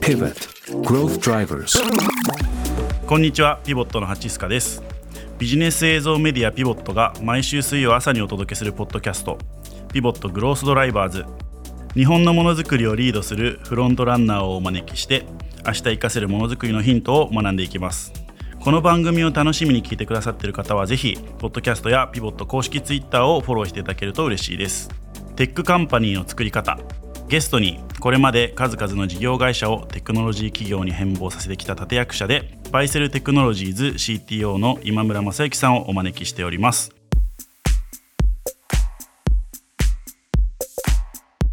[0.00, 0.34] Pivot.
[0.82, 1.78] Growth Drivers.
[3.06, 3.60] こんにちは。
[3.64, 4.82] ピボットのハチスカです。
[5.38, 9.38] ビジネス映像メディアピボットが毎週水曜朝にお届けするポッドキャスト。
[9.92, 11.24] ピボットグロースドライバーズ。
[11.94, 15.24] 日本のものづくりをリードするフロントランナーをお招きして
[15.64, 18.12] 明日活かせるものづくりのヒントを学んでいきます。
[18.58, 24.88] この番組を楽しみに聞いてくださっている方はぜひポッドキャストやピボット公式ツイッターをフォローしていただけると嬉しいです。
[25.36, 26.78] テックカンパニーの作り方。
[27.26, 36.94] ゲストにこれまで数々の事業会社をテクノロジー企業に変貌させてきた立役者でバイセルテクノロジーズ CTO の今村雅幸さんをお招きしております。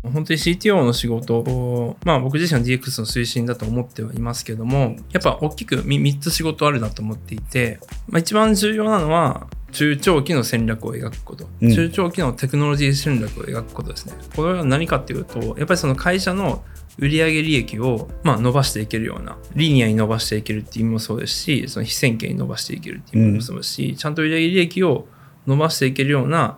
[0.04, 7.80] 本当に CTO の仕事を、まあ僕自身は DX の推進だと思ってはいますけども、やっぱ大きく 3, つ仕事あるなと思っていて、
[8.10, 14.14] まあ一番重要なのは、中長期の戦略を描くこと、うん、中長期のテクノロジー戦略を描くことですね。
[14.36, 16.64] これは何かっていうと、やっぱりその会社の
[17.00, 25.08] 売上利益をまあ伸ばしていけるような、リニアに伸ばしていけるっていう意味もそうですし、その非線形に伸ばしていけるっていう意味もそうですし、うん、ちゃんと売上利益を
[25.48, 26.58] 伸ばしていけるような、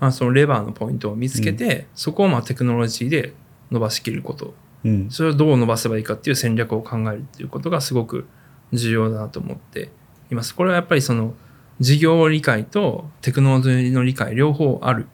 [0.00, 3.34] まあ、そのレバーのポイントを見つけて、うん、そこをまあテクノロジーで
[3.70, 8.26] 伸ばしきること、うん、それをどう伸ばせばいいかっていう戦略を考えるっていうことがすごく
[8.72, 9.90] 重要だなと思って
[10.30, 10.54] います。
[10.54, 11.34] これはやっぱりその
[11.80, 15.06] 事業理解とテクノロジーの理解両方ある、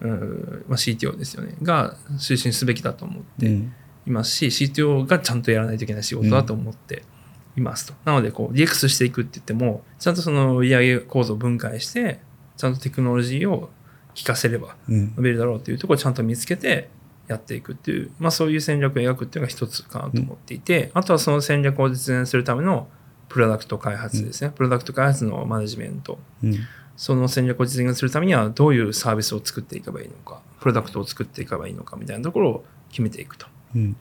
[0.00, 0.10] まあ、
[0.76, 1.56] CTO ですよね。
[1.62, 3.46] が推進すべきだと思って
[4.06, 7.02] いますし、うん、CTO がちゃんとやらないといけない仕事だと思って
[7.56, 7.94] いますと。
[8.04, 12.20] なのでこう DX していくって言ってもちゃんとその売上構造を分解して
[12.56, 13.70] ちゃんとテクノロジーを
[14.14, 16.90] 聞かせれば伸びるだろうっていうところをちゃんと見つけて
[17.30, 22.88] やっていくっていう、まあ、そういう戦略を描くっていうのが一つかなと思っていて、あとはその戦略を実現するための
[23.30, 26.54] プロダクト開発ですね、うん、プロダクト開発のマネジメント、うん、
[26.96, 33.96] その戦略を実現するためにはどういうサービスを作っていけばいいのかプロダクトを作っていけばいいのかみたいなところを決めていくと、うん、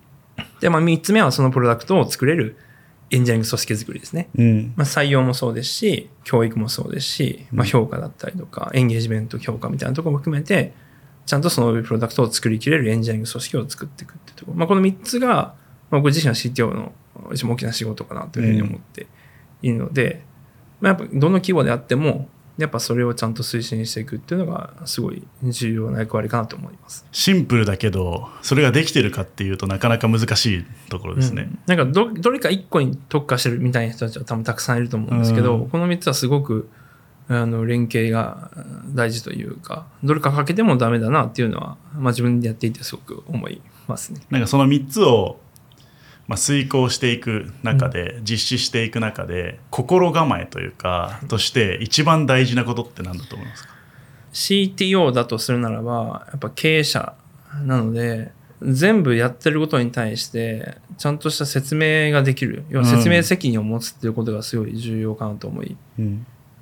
[0.60, 2.58] で、まあ、3つ目はそのプロダクトを作れる
[3.12, 4.30] エンジニアリング組織作りですね、
[4.76, 10.74] まあ、採用もそうですし教育もそうですし、まあ、評価だったりとかエンゲージメント評価みたいなところも含めて
[11.26, 16.92] ちゃんとそのプロダクトを作りきれるエンジニアリング組織を作っていくっていうところ、まあ、この3つが、まあ、僕自身は CTO の
[17.34, 19.08] 一番大きな仕事かなというふうに思って
[19.62, 20.24] いるので、
[20.82, 22.28] まあ、やっぱどの規模であっても
[22.60, 27.06] やっぱそれをちゃんと推進していくっていうのがすごい重要な役割かなと思います。
[27.14, 36.70] シンプルだけどそれができてるかっていうとなかなか難しいところですね、うん、なんかどどれか1個に特化してるみたいな人たちは多分たくさんいると思うんですけど、うん、この3つはすごく
[37.30, 38.52] あの連携が
[38.94, 44.20] 大事というかどれかかけてもダメだなっていうのは、まあ、自分でやっていてすごく思いますね。
[44.30, 45.40] なんかその3つを
[46.30, 53.74] まあ、遂行していく中で、うん、実施していく中で心構えというかとして一番大事なことって何だと思いますか
[54.32, 57.16] ？CTO だとするならばやっぱ経営者
[57.66, 58.32] なので
[58.62, 62.64] 全部やってることに対してちゃんとした説明ができる。
[62.70, 65.76] 要は説明責任を持つっていうことがすごい重要かなと思い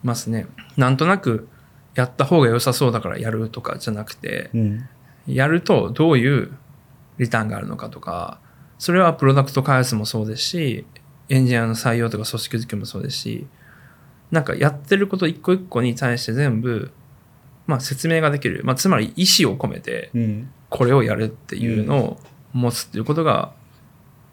[0.02, 0.48] ますね。
[0.78, 1.50] うん、なんとなく
[1.94, 4.88] やった方が良さそうだからやるとかじゃなくて、うん、
[5.28, 6.54] やるとどういう
[7.18, 8.40] リターンがあるのかとか
[8.78, 10.86] それはプロダクト開発もそうですし、
[11.30, 13.48] エンジニアの採用とか組織づくりもそうですし、
[14.32, 16.92] なんかやってること一個一個に対して全部、
[17.66, 18.62] まあ説明ができる。
[18.64, 20.12] まあつまり意思を込めて、
[20.70, 22.20] これをやるっていうのを
[22.54, 23.54] 持つっていうことが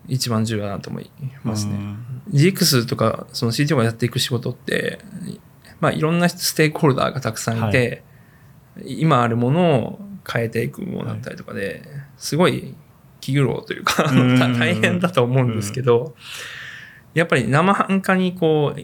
[0.08, 1.10] 一番重要だなと思い
[1.42, 1.78] ますね。
[2.30, 4.98] GX とかその CTO がやっていく仕事って、
[5.80, 8.02] まあいろんなステークホルダーがたくさんいて、
[8.76, 10.00] はい、今あるものを
[10.30, 11.82] 変えていくものだったりとかで、
[12.16, 12.83] すごい気
[13.32, 14.04] 苦労というか
[14.58, 16.14] 大変だと思うんですけど、
[17.14, 18.80] やっぱり生半可にこう、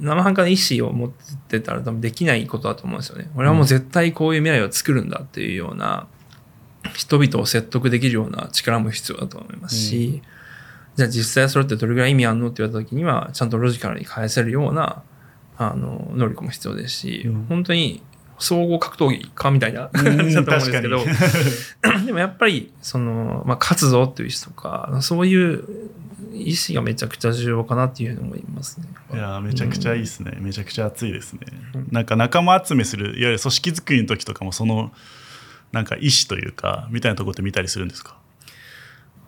[0.00, 1.10] 生半可な意思を持っ
[1.48, 3.30] てたら多分できないことだと思うんですよね。
[3.34, 6.06] 俺はもう絶対こういう未来を作るんだっていうような、
[6.94, 10.22] 人々を説得できるような力も必要だと思いますし、うん、
[10.96, 15.02] じゃあ実際それってどれぐらい意味あるのって言われた時には、ちゃんとロジカルに返せるような、
[15.56, 18.02] あの、能力も必要ですし、うん、本当に
[18.38, 21.04] 総合格闘技かみたいな感じ だと思うんですけど、
[22.06, 25.64] でもやっぱり、その、まあ、勝つぞっていう人とか、そういう
[26.32, 28.86] 意思がめちゃくちゃ重要かなっていうふうに思いますね。
[29.12, 31.40] いやめちゃくちゃいいですね、うん、めちゃくちゃ熱いですね。
[31.90, 34.92] なんか仲間集めする、いわゆる組織作りの時とかも、その、
[35.72, 38.16] なんか意思というか、みたいなところって見たりするんですか？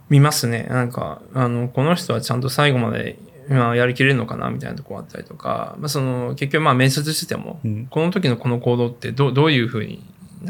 [0.09, 0.67] 見ますね。
[0.69, 3.17] なんか、あの、この人はちゃんと最後まで
[3.49, 10.05] まあ、やりきれるのかなみたいなところあったりとか、まあ、その結局まあ面接してても、うん、この時のこの行動ってどどういうふうに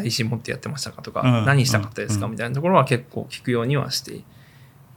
[0.05, 4.21] 意思持ってやってましたかとか、うん、何したかったですか、みたいなところは結構聞くようにはして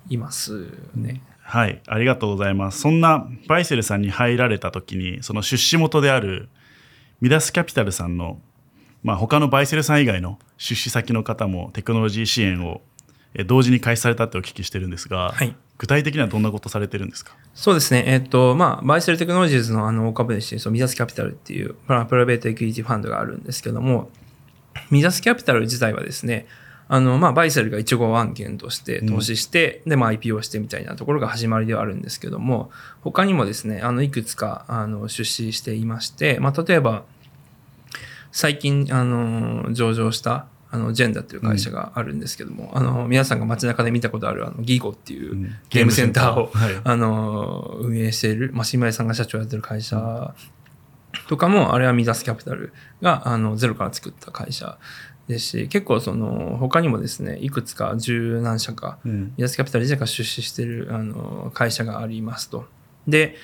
[0.09, 1.21] いますね。
[1.41, 2.79] はい、ありがとうございます。
[2.79, 6.49] そんなバイセルさんに入られた時に、その出資元である
[7.21, 8.39] ミダスキャピタルさんの、
[9.03, 12.81] まあ、他のバイセルさん以外の出資先の方もテクノロジー支援を
[13.35, 17.35] え同時に開始されたってお聞きしてるんですが、はい具体的にはどんなことされてるんですか？
[17.53, 18.05] そうですね。
[18.07, 24.09] えっ、と、まあ、バイセルテクノロジーズのあの、大株主、そのミダスキャピタルっていう、まあプライベートエクイティファンドがあるんですけども、
[24.89, 26.47] ミダスキャピタル自体はですね、
[26.87, 32.71] あの、まあ、バイセルが一号案件として投資して、で、まあ、IPO してみたいなところが始まりではあるんですけども、
[33.01, 37.03] 他にもですね、あの、いくつか、あの、出資していまして、まあ、例えば、
[38.31, 45.55] 最近、あの、上場した、あの、ジェンダっていう会社があるんですけども、あの、皆さんが街中で見たことある、あの、ギーゴっていう、うん。
[45.69, 46.81] ゲームセンターを、はい。
[46.83, 50.33] あの、運営している、まあ、新米さんが社長やってる会社
[51.29, 52.73] とかも、あれはミダスキャピタル
[53.03, 54.79] が、あの、ゼロから作った会社
[55.27, 59.25] ですし、結構その、他にもですね、いくつか十何社か、うん。
[59.37, 62.65] ミダスキャピタル自体が出資している、あの、会社がありますと。
[63.07, 63.35] で、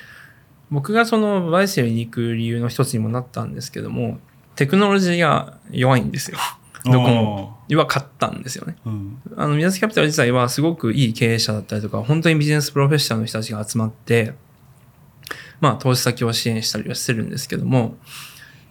[0.71, 4.19] 僕がその、バイセルに行く理由の一つにもなったんですけども、
[4.55, 6.37] テクノロジーが弱いんですよ。
[6.85, 7.59] どこも。
[7.67, 8.75] 弱かったんですよね。
[8.85, 14.33] うんあの、ミダスキャピタル自体はすごくいい経営者だったりとか、本当にビジネスプロフェッショナルの人たちが集まって、
[15.61, 17.97] まあ、投資先を支援したりはしてるんですけども、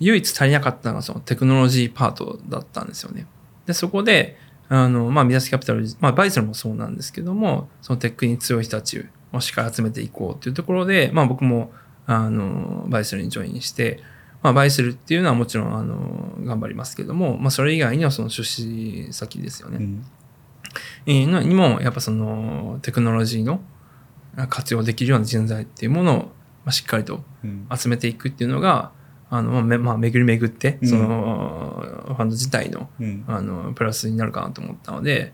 [0.01, 3.27] 唯一足りなかったのがそのテクノロジーパートだったんですよね。
[3.67, 4.37] で、そこで、
[4.69, 11.73] あの、まあ、ミダスキャピタル、まあ、バイセルもそうなんですけども、そのテックに強い人たちをしっかり集めていこうっていうところで、まあ、僕も、
[12.07, 14.03] あの、バイセルにジョインして、
[14.43, 19.79] まあ、バイセルっていうのはもちろん、あの、頑張りますけども、まあ、それ以外にはその出資先ですよね。
[19.79, 20.05] うん。
[21.07, 23.61] えーのにも、やっぱそのテクノロジーの
[24.49, 26.31] 活用できるような人材っていうものを、ま
[26.67, 27.67] あ、しっかりとうん。
[27.77, 28.93] 集めていくっていうのが、
[29.31, 30.89] あの、まあめ、まあ、巡り巡って、うん。
[30.89, 33.25] その、ファンド自体の、うん。
[33.27, 35.33] あの、プラスになるかなと思ったので、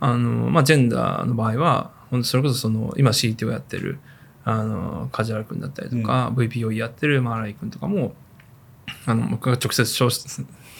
[0.00, 3.98] あの、まあ、ジェンダーの場合は、本当それこそその、今 CT をやってる、
[4.44, 8.14] あの、梶原くんだったりとか、VPOE やってるマーライくんとかも、
[9.06, 10.06] あの、僕が直接紹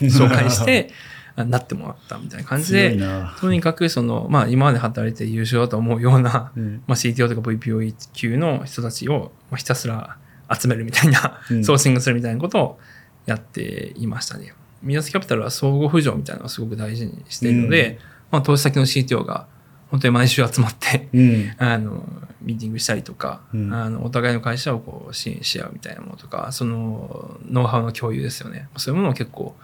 [0.00, 0.91] 紹介して、
[1.35, 6.82] あなってもらったみたいな感じで、な、とにかくその、まあ今まで働いて優秀だと思うような、うん。
[6.87, 10.17] まあ CTO とか VPOE 級の人たちをまあひたすら
[10.53, 11.64] 集めるみたいな、うん。
[11.64, 12.81] ソーシングするみたいなことを
[13.26, 14.53] やっていましたね。
[14.82, 17.99] ミダスキャピタルは相互浮上みたいなのをすごく大事にしているので、
[18.31, 19.47] まあ投資先の CTO が
[19.92, 22.02] 本当に毎週集まって、うん あの、
[22.40, 28.68] ミーティングしたりとか、うんあの、お互いの会社をこう支援し合うみたいなものとか、その、ノウハウの共有ですよね。
[28.78, 29.54] そういうものを結構、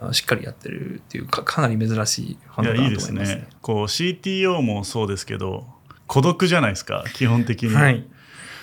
[0.00, 3.24] あしっかりやってるっていうか、かなり珍しいファンドだなと思いますね。
[3.24, 5.66] ねこう CTO もそうですけど
[6.06, 8.04] 孤独じゃないですか基本的に、はい。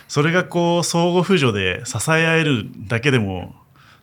[0.07, 3.55] それがこう相互扶助で支え合えるだけでも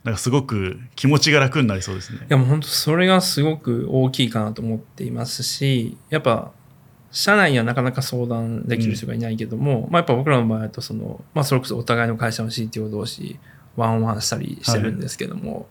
[0.05, 6.51] なんかすごく気持ちが楽になりそうですねいやもう本当それがすごく大きいかなと思っていますし、やっぱ、
[7.13, 13.39] 社内にはなかなか相談できる人がいないけども、まあやっぱ僕らの場合だとその、まあそれこそお互いの会社の CTO 同士、
[13.77, 15.69] ワンワンしたりしてるんですけども、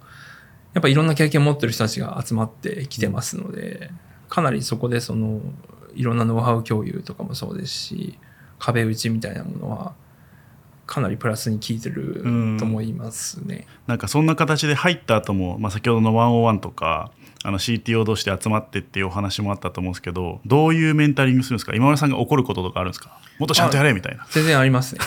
[0.74, 3.90] やっぱいろんな経験を持ってる人たちが集まってきてますので、
[4.30, 5.42] かなりそこでその、
[5.96, 8.20] いろんなノウハウ共有とかもそうですし、
[8.60, 9.96] 壁打ちみたいなものは、
[10.94, 12.22] かなりプラスに効いてる
[12.60, 13.66] と思いますね。
[13.88, 17.12] なんかそんな形で入った後も、まあ、先ほどの101とか
[17.46, 21.74] あの CTO 同士で集まってっていうお話もあったと思うんですけどどういうメンタリングするんですか？
[21.74, 23.18] 今村さんが怒ることとかあるんですか？
[23.40, 24.28] もっとちゃんとやれみたいな。
[24.32, 25.02] 全然ありますね。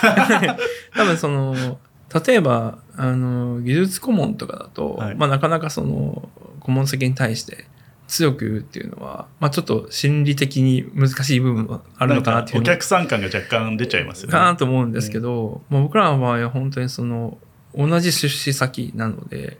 [0.96, 1.78] 多分その、
[2.26, 5.14] 例えば、あの、技術顧問とかだと、はい。
[5.16, 6.28] まあなかなかその、
[6.60, 7.66] 顧問先に対して
[8.06, 14.32] 強く言うっていうのは、まあちょっと心理的に難しい部分はあるのかなっていうおの客さん感が若干出ちゃいますよね。
[14.32, 17.38] かなと思うんですけど、まあ僕らの場合は本当にその、
[17.74, 19.58] 同じ出資先なので、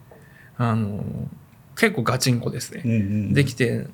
[0.57, 1.05] あの、
[1.77, 2.83] 結構ガチンコですね。
[2.85, 3.87] うんうんできて、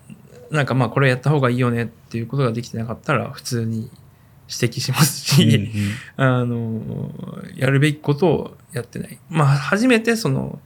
[0.50, 3.90] なんかまあこれやった方がいいよねっていうことができてなかったら普通に
[4.48, 5.50] 指摘しますうんうん。
[5.50, 5.70] し、
[6.16, 7.12] あの、
[7.56, 9.18] やるべきことをやってない。
[9.28, 10.58] まあ初めてその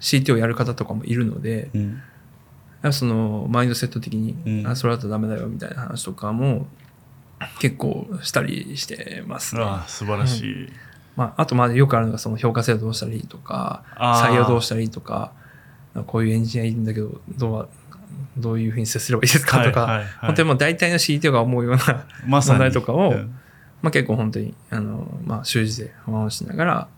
[0.00, 2.02] CT をやる方とかもいるので、うん
[2.92, 4.66] そのマインドセット的に、うん。
[4.66, 6.66] あそれだとダメだよみたいな話とかも
[7.60, 9.62] 結構したりしてますね。
[9.62, 10.68] ああ素晴らしい、
[11.16, 15.32] まあ、あとまあよくあるのがその評価制度どうしたらいいとか、採用どうしたらいいとか、
[16.06, 17.68] こういうエンジニアいるんだけど、どうは、
[18.36, 19.62] どういうふうに接すればいいですか？
[19.64, 20.04] とか、はいはい。
[20.04, 23.34] はい本当にもう大体の CTO が思うようなま問題とかを、うん。
[23.82, 26.88] まあ結構本当に、あの、まあ習字で回しながら、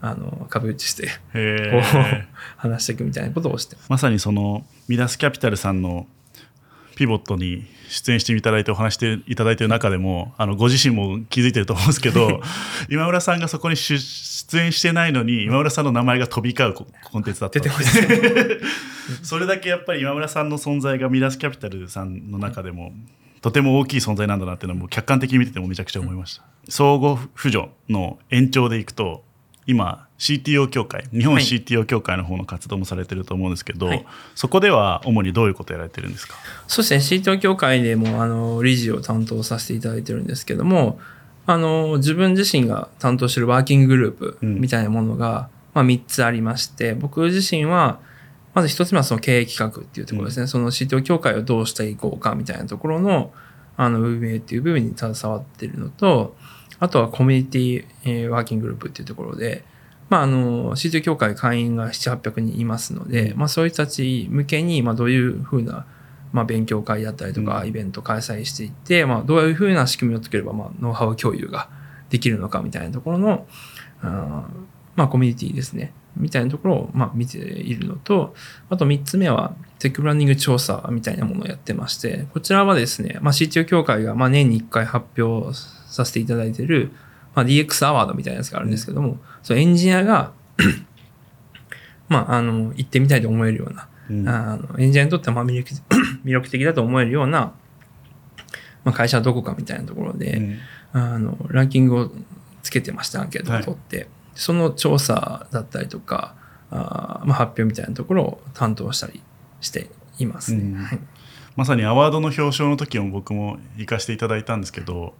[0.00, 1.08] あの、壁打ちして、
[2.56, 6.06] 話していくみたいなことをしてまさにそのミダスキャピタルさんの
[6.96, 12.40] ピボットに出演していただいてお話していただいている中でもあのご自身も気づいてると思うんですけど
[12.90, 17.58] 今村さんがそこに出出演してないのに今村さんの名前が飛び交うココンテンツだった。
[17.58, 18.58] 出てましたね。
[19.22, 22.92] それだけやっぱり今村さんの存在がミダスキャピタルさんの中でも
[23.40, 26.44] とても大きい存在なんだなっていうのも客観的に見ててもめちゃくちゃ思いました。
[26.68, 29.24] 相互扶助の延長でいくと
[29.70, 31.44] 今 CTO 協会日本はい。
[31.44, 34.06] CTO 協会の方の活動もされてると思うんですけど、はい。
[34.34, 36.34] そこでは主にどういうことをやられてるんですか？
[36.66, 40.98] そうですね、CTO 協会でも、あの、理事を担当させていただいてるんですけども、
[41.46, 44.60] あの、自分自身が担当してるワーキンググループうん。
[44.60, 47.98] みたいなものが、まあ、3つありまして、僕自身は、
[48.52, 53.32] まず1つ目はその経営企画っていうところですね、その CTO 協会をどうしていこうかみたいなところの、
[53.76, 56.36] あの、運営っていう部分に携わってるのと、
[56.80, 59.64] あとはコミュニティ、えーワーキンググループっていうところで、
[60.10, 65.86] まあ、あの、CTO 協会会員が7、800人いますので、まあ、そういう人たち向けに、まあ、どういうふうな、
[66.32, 71.68] まあ、勉強会だったりとか、うんイベント開催していって、まあ、どういうふうな仕組みを作れば、まあ、ノウハウ共有が
[72.10, 73.46] できるのかみたいなところの、
[74.02, 74.44] あー
[74.96, 75.92] まあ、コミュニティですね。
[76.16, 78.34] みたいなところを、まあ、見ているのと、
[78.68, 85.54] あと3つ目は、テックブランディング調査みたいなものをやってまして、こちらはですね、まあ、CTO 協会が、まあ、年に1回発表
[85.90, 86.90] させていただいている、
[87.34, 90.32] まあ、DX アワードみたいなやつがあるんですけども、そのエンジニアが、
[92.08, 94.28] まあ、あの、行ってみたいと思えるような、うん。
[94.28, 95.74] あのエンジニアにとってはまあ魅力
[96.24, 97.52] 魅力的だと思えるような、
[98.84, 100.58] まあ、会社はどこかみたいなところで、うん。
[100.92, 102.12] あのランキングを
[102.62, 106.34] つけてましたアンケートを取って、その調査だったりとか
[106.70, 109.22] あー、まあ、発表みたいなところを担当したり
[109.60, 110.60] していますね。
[110.62, 110.74] うん。
[110.74, 110.98] はい。
[111.56, 115.14] まさにアワードの表彰の時も僕も行かせていただいたんですけど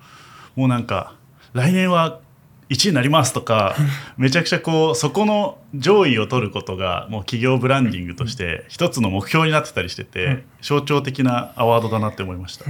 [0.60, 1.14] もうなんか
[1.54, 2.20] 来年は
[2.68, 3.74] 1位になりますとか
[4.18, 10.42] めちゃくちゃこうそこの上位を取ることがもう企業ブランディングとして一つの目標になってたりしてて、うん。
[10.60, 12.66] 象徴的なアワードだなって思いました。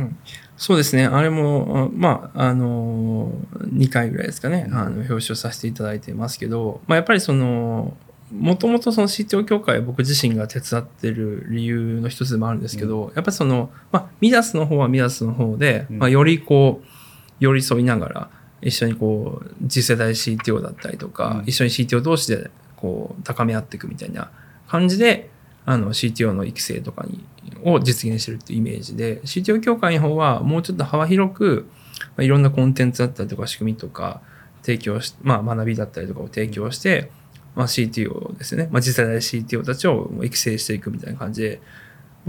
[0.56, 1.06] そうですね。
[1.06, 3.32] あれも、あまあ、あの、
[3.75, 7.97] 2回ぐらいですかね、あの、表彰させていただいてますけど、まあ、やっぱりその、
[8.32, 15.99] もともとその CTO 協会僕自身が手伝ってる理由の一つでもあるんですけど、やっぱりその、まあ、ミダスの方はミダスの方で、うん。
[15.99, 17.00] まあ、よりこう、
[17.40, 18.30] 寄り添いながら、
[18.62, 21.44] 一緒にこう、次世代 CTO だったりとか、うん。
[21.47, 24.30] 一緒に CTO 同士で、こう、高め合っていくみたいな
[24.68, 25.30] 感じで、
[25.66, 27.25] あの CTO の育成とかに
[27.62, 31.68] を実現してるっていうイメージで CTO 協会の方はもうちょっと幅広く、
[32.00, 34.23] まあ、いろんなコンテンツだったりとか仕組みとか
[34.62, 37.11] 提供し、まあ、学びだったりとかを提供して、
[37.54, 41.61] まあ、CTO ですね、まあ、次世代 CTO たちを育成していくみたいな感じで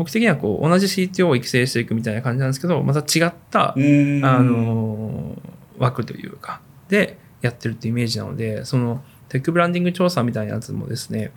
[0.01, 4.25] 僕的にはこう同じ CTO を育成していくみたいな感じなんですけどまた違った、うん。
[4.25, 5.37] あの
[5.77, 11.31] 枠というかでやってるってイメージなのでそのテックブランディング調査みたいなやつもですね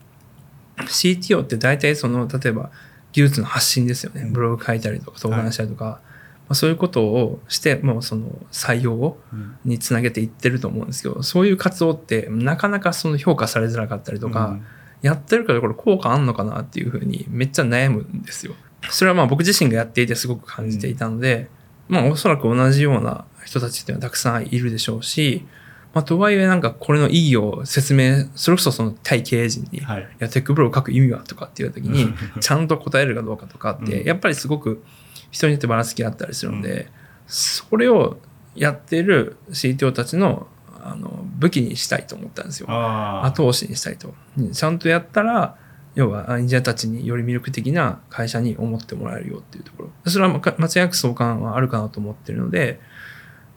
[0.78, 2.70] CTO って大体その例えば
[3.12, 4.32] 技術の発信ですよね、うん。
[4.32, 6.00] ブログ書いたりとか相談したりとか、ま
[6.48, 9.18] あ、そういうことをしてもうその採用
[9.66, 14.58] につなげていってると思うんですけどそういう活動ってなかなかその評価されづらかったりとか、
[15.02, 18.54] やってるからこれ効果あんのかなっていうふうにめっちゃ悩むんですよ。
[18.90, 21.48] それはまあ僕自身がやっていてすごく感じていたので、
[21.88, 25.46] まあおそらく同じような人たちっていうのはたくさんいるでしょうし、
[25.92, 30.08] まあとはいえなんかこれの意義を説明、それこそその対経営陣に、いはい。
[30.18, 34.06] やテックブログ書く意味はとかっていう時に、 ちゃんと答えるかどうかとかって、うん。
[34.06, 34.82] やっぱりすごく
[35.30, 36.90] 人によってばらつきあったりするので、
[37.26, 38.18] それを
[38.54, 40.48] やっている CTO たちの
[40.86, 42.66] あの武器にしたいと思ったんですよ。
[42.68, 44.14] 後押しにしたいと。
[44.52, 45.56] ちゃんとやったら、
[45.94, 49.90] 要はエンジニアたちにより魅力的な会社に思ってもらえるよっていうところ。
[50.10, 52.80] それはま間違いなく相関はあるかなと思ってるので、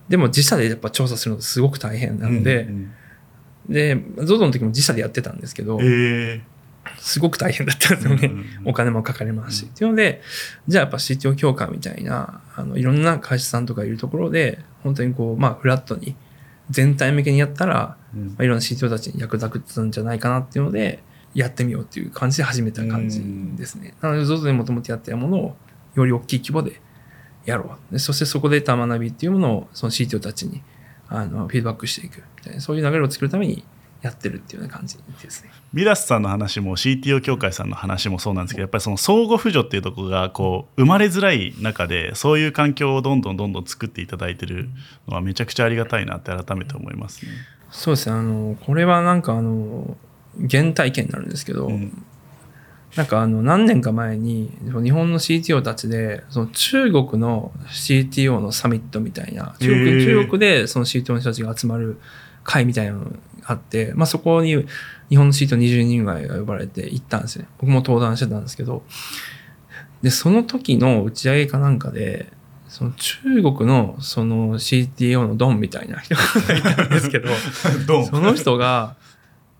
[0.07, 2.93] でも自社でやっぱ調査するのすごく大変なので、うん
[3.69, 6.41] で、ZOZO の時も自社でやってたんですけどうん、え
[6.99, 8.31] すごく大変だったんですよね。
[8.65, 9.65] お金もかかりますし。
[9.65, 10.21] っていうので、
[10.67, 16.15] じゃあやっぱ CTO 協会みたいな、あの、いろんな会社さんとかいるところで、本当にこう、まあ、フラットに、
[16.69, 23.21] 全体向けにやったら、ーうんまあ、いろんな CTO たちに役立つんじゃないかなっていうので、やってみようっていう感じで始めた感じ
[23.55, 23.93] ですね。
[24.01, 25.55] なので、ZOZO でもともとやってたものを、
[25.95, 26.81] より大きい規模で
[27.45, 27.93] やろう。
[27.93, 30.63] でそしてそこで得た学びっていうものを、その CTO たちに、
[31.09, 33.63] あの、フィードバックしていくみたいな、そういう流れを作るために
[34.01, 35.51] やってるっていうような感じですね。
[35.73, 44.69] ミラスさんの話も CTO 協会さんの話もそうなんですけどやっぱりその相互扶助っていうところがこう生まれづらい中でそういう環境をどんどんどんどん作っていただいてる
[45.07, 47.31] のはめちゃくちゃありがたいなって改めて思いますね。
[47.71, 48.15] そうですね。
[48.15, 49.97] あの、これはなんかあの、
[50.49, 52.05] 原体験になるんですけど、うん
[52.95, 54.51] なんかあの、何年か前に、
[54.83, 61.99] 日本の CTO たちで、その中国の CTO のサミットみたいな、中国中国でその CTO の人たちが集まる
[62.43, 63.11] 会みたいなのが
[63.47, 64.65] あって、まあそこに
[65.09, 67.47] 日本の CTO20 人ぐらいが呼ばれて行ったんですね。
[67.59, 68.83] 僕も登壇してたんですけど、
[70.01, 72.31] で、その時の打ち上げかなんかで、
[72.67, 76.21] その中国のその CTO のドンみたいな人が
[76.55, 77.29] いたんですけど、
[78.05, 78.97] その人が、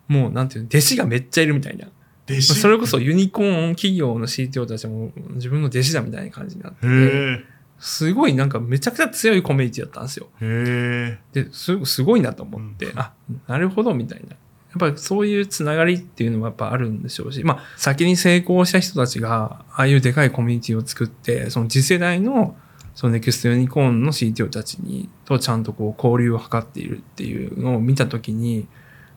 [0.10, 1.88] もうなんていうの、弟子がめっちゃいるみたいな。
[2.28, 2.54] 弟子？
[2.56, 7.44] それこそユニコーン企業の CTO たちも自分の弟子だみたいな感じになってて、へ
[7.80, 10.28] すごいなんかめちゃくちゃ強いコミュニティだったんですよ。
[10.42, 13.14] えへで、すすごいなと思って、うんあ、
[13.48, 14.30] なるほどみたいな。
[14.30, 22.56] やっぱりそういうつながりっていうのはやっぱあるんでしょうし、まあ先に成功した人たちが、ああいうでかいコミュニティを作って、その次世代の
[22.98, 28.68] そのネクストユニコーンの CTO たちに、とちゃんとこう交流を図っているっていうのを見たときに、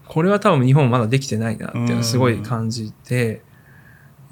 [0.07, 3.43] これは多分日本まだできてないなっていうのはすごい感じて、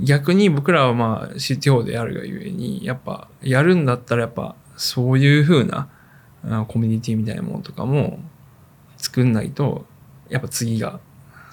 [0.00, 5.88] 逆に僕らはまあ CTO であるがゆえに、やっぱやるんだったらやっぱそういう風な
[6.44, 8.20] あコミュニティみたいなものとかも
[8.96, 9.86] 作んないと、
[10.28, 11.00] やっぱ次が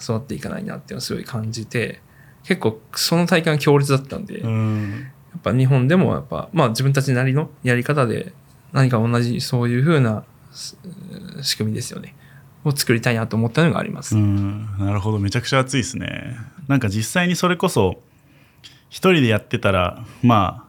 [0.00, 2.00] 育っていかないなっていうのをすごい感じて、
[2.44, 8.32] 結構その体感が強烈だったんで、やうんっぱ日本でもやっぱ、まあ自分たちなりのやり方で
[8.72, 10.78] 何か同じそういう風なす
[11.42, 12.14] 仕組みですよね。
[12.64, 14.16] を作りたいなと思ったのがあります。
[14.16, 16.36] うんなるほどめちゃくちゃ熱いですね
[16.66, 18.00] なんか実際にそれこそ
[18.96, 20.66] 一人でやってたらまあ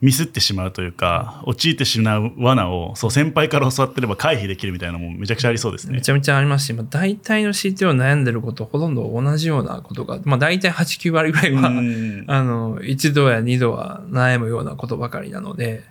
[0.00, 5.92] ミスってしまうというか陥ってしまう罠をそう先輩から教わってれば回避できるみたいなのもめちゃくちゃありそうですね。
[5.92, 12.24] めちゃめちゃありますし、まあ、大体の CTO 悩んでることほとんど同じようなことが、まあ大体8、9割ぐらいは、うん。
[12.26, 15.84] あの、一度や二度は悩むようなことばかりなので、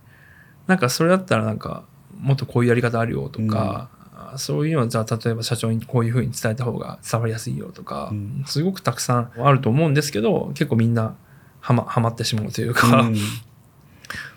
[0.67, 1.85] なんかそれだったらなんか、
[2.19, 3.89] もっとこういうやり方あるよとか、
[4.35, 8.43] そういうのはじゃあ例えば社長にこういうふうに伝えた方が伝わりやすいよとか、うん。
[8.45, 11.15] すごくたくさんあると思うんですけど、結構みんな
[11.59, 13.15] はま、はまってしまうというか、うん。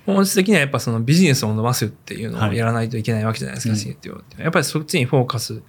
[0.06, 2.56] 本質的にはやっぱそのビジネスを伸ばすっていうのをはい。
[2.56, 3.78] やらないといけないわけじゃないですか、うん。
[3.78, 4.42] CTO って。
[4.42, 5.62] やっぱりそっちにフォーカス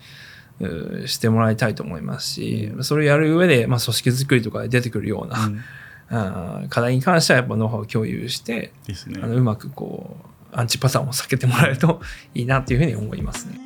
[1.07, 5.27] してもらいたいと思いますし、それをやる上で、まあ、組織づくりとかで出てくるよ
[6.09, 6.69] うな、うん。
[6.69, 8.73] 課題に関してはやっぱノウハウを共有して、
[9.07, 9.19] ね。
[9.21, 12.01] あのうまくこう、アンチパターンを避けてもらえると
[12.33, 13.59] いいなっていうふうに思いますね。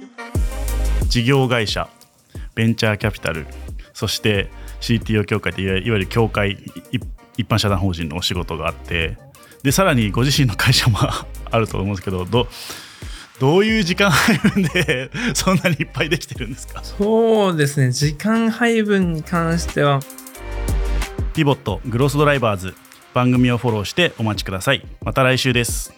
[1.07, 1.89] 事業会社
[2.55, 3.45] ベンチャーキャピタル
[3.93, 4.49] そして
[4.81, 6.51] CTO 協会っていわゆる協会
[6.91, 6.99] い
[7.37, 9.17] 一般社団法人のお仕事があって
[9.63, 10.97] でさらにご自身の会社も
[11.49, 12.47] あると思うんですけどど
[13.39, 16.81] どういう時間配分で そんなにいっぱいできてるんですか？
[16.83, 19.99] そうですね、時間配分に関しては、
[21.35, 22.73] ピボットグロスドライバーズ
[23.13, 24.83] 番組をフォローしてお待ちください。
[25.03, 25.93] また来週です